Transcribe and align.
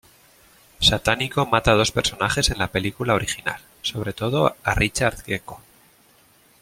Satánico 0.87 1.45
mata 1.45 1.73
a 1.73 1.75
dos 1.75 1.91
personajes 1.91 2.49
en 2.49 2.57
la 2.57 2.71
película 2.71 3.13
original, 3.13 3.61
sobre 3.83 4.13
todo 4.13 4.55
a 4.63 4.73
Richard 4.73 5.21
Gecko. 5.23 5.61